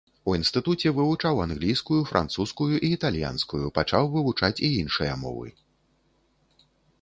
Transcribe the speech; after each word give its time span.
У 0.31 0.33
інстытуце 0.37 0.91
вывучаў 0.99 1.41
англійскую, 1.45 1.97
французскую 2.11 2.69
і 2.77 2.87
італьянскую, 2.97 3.61
пачаў 3.77 4.03
вывучаць 4.15 4.53
і 4.69 4.71
іншыя 4.81 5.13
мовы. 5.27 5.47